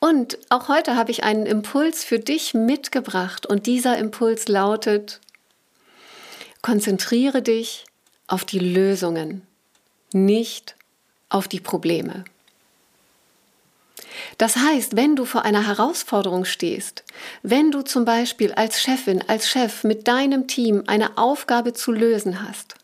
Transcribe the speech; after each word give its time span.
Und 0.00 0.38
auch 0.50 0.68
heute 0.68 0.96
habe 0.96 1.10
ich 1.10 1.24
einen 1.24 1.46
Impuls 1.46 2.04
für 2.04 2.18
dich 2.18 2.54
mitgebracht 2.54 3.46
und 3.46 3.66
dieser 3.66 3.98
Impuls 3.98 4.48
lautet, 4.48 5.20
konzentriere 6.62 7.42
dich 7.42 7.84
auf 8.26 8.44
die 8.44 8.58
Lösungen, 8.58 9.42
nicht 10.12 10.76
auf 11.28 11.48
die 11.48 11.60
Probleme. 11.60 12.24
Das 14.38 14.56
heißt, 14.56 14.96
wenn 14.96 15.16
du 15.16 15.24
vor 15.24 15.44
einer 15.44 15.66
Herausforderung 15.66 16.44
stehst, 16.44 17.04
wenn 17.42 17.70
du 17.70 17.82
zum 17.82 18.04
Beispiel 18.04 18.52
als 18.52 18.80
Chefin, 18.80 19.22
als 19.28 19.48
Chef 19.48 19.84
mit 19.84 20.08
deinem 20.08 20.46
Team 20.46 20.84
eine 20.86 21.18
Aufgabe 21.18 21.72
zu 21.72 21.92
lösen 21.92 22.46
hast, 22.46 22.74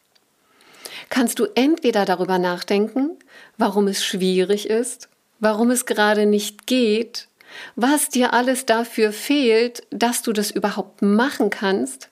kannst 1.09 1.39
du 1.39 1.47
entweder 1.55 2.05
darüber 2.05 2.39
nachdenken, 2.39 3.19
warum 3.57 3.89
es 3.89 4.05
schwierig 4.05 4.69
ist 4.69 5.09
warum 5.41 5.71
es 5.71 5.87
gerade 5.87 6.27
nicht 6.27 6.67
geht, 6.67 7.29
was 7.75 8.09
dir 8.09 8.33
alles 8.33 8.67
dafür 8.67 9.13
fehlt, 9.13 9.83
dass 9.91 10.23
du 10.23 10.33
das 10.33 10.51
überhaupt 10.51 11.03
machen 11.03 11.51
kannst, 11.51 12.09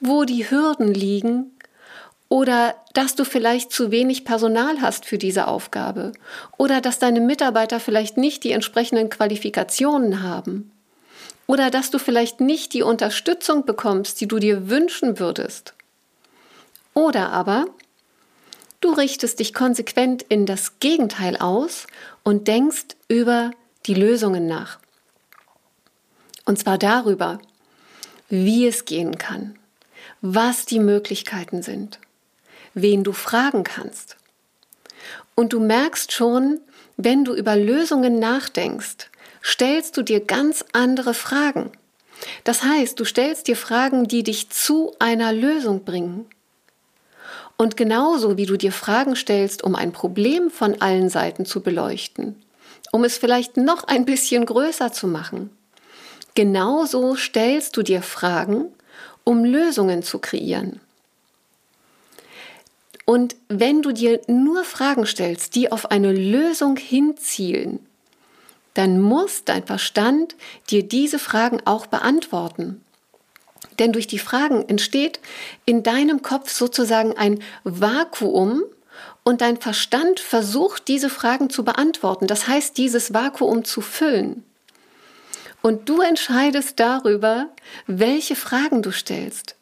wo 0.00 0.24
die 0.24 0.50
Hürden 0.50 0.92
liegen 0.92 1.52
oder 2.28 2.74
dass 2.92 3.14
du 3.14 3.24
vielleicht 3.24 3.70
zu 3.70 3.90
wenig 3.90 4.24
Personal 4.24 4.80
hast 4.80 5.04
für 5.04 5.18
diese 5.18 5.46
Aufgabe 5.46 6.12
oder 6.56 6.80
dass 6.80 6.98
deine 6.98 7.20
Mitarbeiter 7.20 7.78
vielleicht 7.78 8.16
nicht 8.16 8.42
die 8.42 8.52
entsprechenden 8.52 9.10
Qualifikationen 9.10 10.22
haben 10.22 10.72
oder 11.46 11.70
dass 11.70 11.90
du 11.90 11.98
vielleicht 11.98 12.40
nicht 12.40 12.72
die 12.72 12.82
Unterstützung 12.82 13.64
bekommst, 13.64 14.20
die 14.20 14.26
du 14.26 14.38
dir 14.38 14.68
wünschen 14.68 15.18
würdest. 15.18 15.74
Oder 16.94 17.30
aber 17.30 17.66
richtest 18.96 19.40
dich 19.40 19.54
konsequent 19.54 20.22
in 20.22 20.46
das 20.46 20.78
Gegenteil 20.80 21.36
aus 21.36 21.86
und 22.22 22.48
denkst 22.48 22.96
über 23.08 23.50
die 23.86 23.94
Lösungen 23.94 24.46
nach. 24.46 24.78
Und 26.44 26.58
zwar 26.58 26.78
darüber, 26.78 27.38
wie 28.28 28.66
es 28.66 28.84
gehen 28.84 29.18
kann, 29.18 29.58
was 30.20 30.66
die 30.66 30.78
Möglichkeiten 30.78 31.62
sind, 31.62 31.98
wen 32.74 33.04
du 33.04 33.12
fragen 33.12 33.64
kannst. 33.64 34.16
Und 35.34 35.52
du 35.52 35.60
merkst 35.60 36.12
schon, 36.12 36.60
wenn 36.96 37.24
du 37.24 37.34
über 37.34 37.56
Lösungen 37.56 38.18
nachdenkst, 38.18 39.10
stellst 39.42 39.96
du 39.96 40.02
dir 40.02 40.20
ganz 40.20 40.64
andere 40.72 41.14
Fragen. 41.14 41.70
Das 42.44 42.62
heißt, 42.62 42.98
du 42.98 43.04
stellst 43.04 43.46
dir 43.46 43.56
Fragen, 43.56 44.08
die 44.08 44.22
dich 44.22 44.48
zu 44.50 44.94
einer 44.98 45.32
Lösung 45.32 45.84
bringen. 45.84 46.26
Und 47.56 47.76
genauso 47.76 48.36
wie 48.36 48.46
du 48.46 48.56
dir 48.56 48.72
Fragen 48.72 49.16
stellst, 49.16 49.64
um 49.64 49.74
ein 49.74 49.92
Problem 49.92 50.50
von 50.50 50.80
allen 50.80 51.08
Seiten 51.08 51.46
zu 51.46 51.62
beleuchten, 51.62 52.36
um 52.92 53.04
es 53.04 53.16
vielleicht 53.16 53.56
noch 53.56 53.84
ein 53.84 54.04
bisschen 54.04 54.44
größer 54.44 54.92
zu 54.92 55.06
machen, 55.06 55.50
genauso 56.34 57.16
stellst 57.16 57.76
du 57.76 57.82
dir 57.82 58.02
Fragen, 58.02 58.66
um 59.24 59.44
Lösungen 59.44 60.02
zu 60.02 60.18
kreieren. 60.18 60.80
Und 63.06 63.36
wenn 63.48 63.82
du 63.82 63.92
dir 63.92 64.20
nur 64.26 64.64
Fragen 64.64 65.06
stellst, 65.06 65.54
die 65.54 65.70
auf 65.70 65.90
eine 65.90 66.12
Lösung 66.12 66.76
hinzielen, 66.76 67.78
dann 68.74 69.00
muss 69.00 69.44
dein 69.44 69.64
Verstand 69.64 70.34
dir 70.68 70.82
diese 70.82 71.18
Fragen 71.18 71.62
auch 71.64 71.86
beantworten. 71.86 72.84
Denn 73.78 73.92
durch 73.92 74.06
die 74.06 74.18
Fragen 74.18 74.68
entsteht 74.68 75.20
in 75.64 75.82
deinem 75.82 76.22
Kopf 76.22 76.50
sozusagen 76.50 77.16
ein 77.16 77.42
Vakuum 77.64 78.62
und 79.24 79.40
dein 79.40 79.56
Verstand 79.56 80.20
versucht, 80.20 80.88
diese 80.88 81.10
Fragen 81.10 81.50
zu 81.50 81.64
beantworten. 81.64 82.26
Das 82.26 82.48
heißt, 82.48 82.76
dieses 82.78 83.12
Vakuum 83.12 83.64
zu 83.64 83.80
füllen. 83.80 84.44
Und 85.62 85.88
du 85.88 86.00
entscheidest 86.00 86.78
darüber, 86.78 87.48
welche 87.86 88.36
Fragen 88.36 88.82
du 88.82 88.92
stellst. 88.92 89.56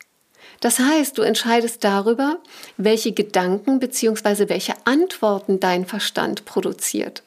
Das 0.60 0.78
heißt, 0.78 1.16
du 1.19 1.22
entscheidest 1.22 1.82
darüber, 1.84 2.38
welche 2.76 3.12
Gedanken 3.12 3.81
bzw. 3.81 4.48
welche 4.48 4.75
Antworten 4.84 5.60
dein 5.60 5.86
Verstand 5.86 6.44
produziert. 6.44 7.22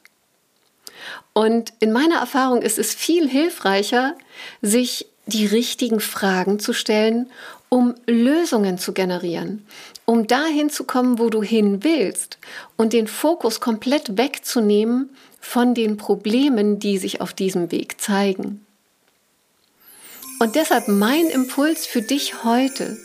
Und 1.34 1.74
in 1.80 1.92
meiner 1.92 2.18
Erfahrung 2.18 2.62
ist 2.62 2.80
es 2.80 2.96
viel 2.96 3.30
hilfreicher, 3.30 4.16
sich 4.62 5.08
die 5.28 5.46
richtigen 5.46 6.00
Fragen 6.00 6.60
zu 6.60 6.74
stellen, 6.74 7.30
um 7.70 7.96
Lösungen 8.06 8.78
zu 8.78 8.94
generieren, 8.94 9.66
um 10.06 10.26
dahin 10.26 10.70
zu 10.70 10.86
kommen, 10.86 11.20
wo 11.20 11.30
du 11.30 11.44
hin 11.44 11.84
willst 11.84 12.38
und 12.78 12.94
den 12.94 13.08
Fokus 13.08 13.60
komplett 13.60 14.18
wegzunehmen 14.18 15.10
von 15.42 15.74
den 15.74 15.98
Problemen, 15.98 16.80
die 16.80 16.98
sich 16.98 17.22
auf 17.22 17.34
diesem 17.34 17.72
Weg 17.72 18.00
zeigen. 18.02 18.66
Und 20.40 20.56
deshalb 20.56 20.88
mein 20.88 21.28
Impuls 21.28 21.86
für 21.86 22.02
dich 22.02 22.44
heute, 22.44 22.98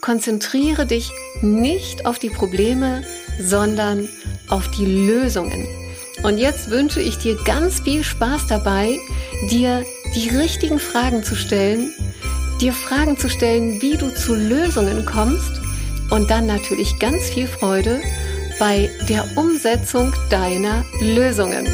konzentriere 0.00 0.86
dich 0.86 1.10
nicht 1.42 2.06
auf 2.06 2.18
die 2.18 2.30
Probleme, 2.30 3.04
sondern 3.40 4.08
auf 4.48 4.70
die 4.70 4.86
Lösungen. 4.86 5.66
Und 6.24 6.38
jetzt 6.38 6.70
wünsche 6.70 7.00
ich 7.00 7.18
dir 7.18 7.36
ganz 7.44 7.80
viel 7.80 8.02
Spaß 8.02 8.46
dabei, 8.48 8.98
dir 9.50 9.84
die 10.14 10.28
richtigen 10.30 10.78
Fragen 10.78 11.22
zu 11.22 11.34
stellen, 11.34 11.92
dir 12.60 12.72
Fragen 12.72 13.16
zu 13.16 13.28
stellen, 13.28 13.80
wie 13.82 13.96
du 13.96 14.14
zu 14.14 14.34
Lösungen 14.34 15.04
kommst 15.04 15.60
und 16.10 16.30
dann 16.30 16.46
natürlich 16.46 16.98
ganz 16.98 17.28
viel 17.30 17.46
Freude 17.46 18.00
bei 18.58 18.90
der 19.08 19.24
Umsetzung 19.36 20.12
deiner 20.30 20.84
Lösungen. 21.00 21.66